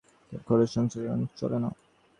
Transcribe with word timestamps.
এমন 0.31 0.43
হইল 0.47 0.61
যে, 0.61 0.67
সংসারের 0.67 1.09
খরচ 1.09 1.23
আর 1.23 1.39
চলে 1.39 1.57
না। 1.59 1.69